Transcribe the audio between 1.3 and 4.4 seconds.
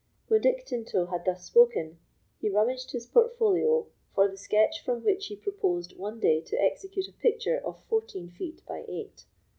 spoken, he rummaged his portfolio for the